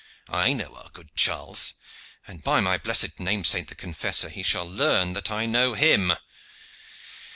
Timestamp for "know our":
0.53-0.89